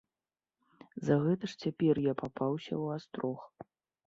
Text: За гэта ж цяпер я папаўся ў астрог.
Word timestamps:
За 1.09 1.15
гэта 1.25 1.45
ж 1.51 1.59
цяпер 1.65 1.95
я 2.07 2.13
папаўся 2.23 2.73
ў 2.83 2.97
астрог. 2.97 3.39